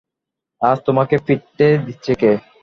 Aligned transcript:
আজ 0.61 0.77
তোমাকে 0.87 1.15
ফিরতে 1.25 1.67
দিচ্ছে 1.85 2.13
কে? 2.15 2.31